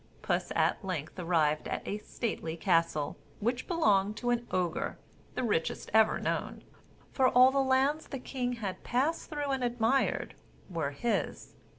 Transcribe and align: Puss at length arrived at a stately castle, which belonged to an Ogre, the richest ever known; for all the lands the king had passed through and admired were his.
Puss 0.23 0.51
at 0.55 0.83
length 0.83 1.19
arrived 1.19 1.67
at 1.67 1.87
a 1.87 1.99
stately 1.99 2.57
castle, 2.57 3.17
which 3.39 3.67
belonged 3.67 4.17
to 4.17 4.31
an 4.31 4.47
Ogre, 4.49 4.97
the 5.35 5.43
richest 5.43 5.91
ever 5.93 6.17
known; 6.17 6.63
for 7.11 7.27
all 7.29 7.51
the 7.51 7.59
lands 7.59 8.07
the 8.07 8.17
king 8.17 8.53
had 8.53 8.83
passed 8.83 9.29
through 9.29 9.51
and 9.51 9.63
admired 9.63 10.33
were 10.71 10.89
his. 10.89 11.53